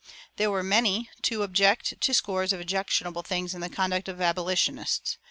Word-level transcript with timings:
There 0.37 0.49
were 0.49 0.63
many 0.63 1.11
to 1.21 1.43
object 1.43 2.01
to 2.01 2.13
scores 2.15 2.51
of 2.53 2.59
objectionable 2.59 3.21
things 3.21 3.53
in 3.53 3.61
the 3.61 3.69
conduct 3.69 4.07
of 4.07 4.19
abolitionists. 4.19 5.19